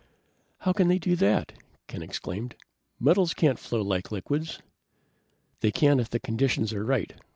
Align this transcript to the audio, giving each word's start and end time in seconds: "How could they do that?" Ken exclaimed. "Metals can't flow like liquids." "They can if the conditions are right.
"How 0.61 0.73
could 0.73 0.87
they 0.87 0.97
do 0.97 1.15
that?" 1.17 1.53
Ken 1.85 2.01
exclaimed. 2.01 2.55
"Metals 2.99 3.35
can't 3.35 3.59
flow 3.59 3.83
like 3.83 4.11
liquids." 4.11 4.57
"They 5.59 5.69
can 5.71 5.99
if 5.99 6.09
the 6.09 6.19
conditions 6.19 6.73
are 6.73 6.83
right. 6.83 7.13